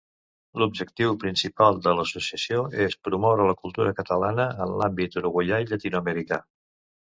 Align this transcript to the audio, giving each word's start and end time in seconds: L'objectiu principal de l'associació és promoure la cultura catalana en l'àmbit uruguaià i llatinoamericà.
L'objectiu 0.59 1.11
principal 1.23 1.77
de 1.87 1.93
l'associació 1.99 2.63
és 2.85 2.97
promoure 3.09 3.45
la 3.49 3.55
cultura 3.67 3.93
catalana 4.01 4.49
en 4.67 4.75
l'àmbit 4.81 5.19
uruguaià 5.23 5.61
i 5.67 5.71
llatinoamericà. 5.75 6.43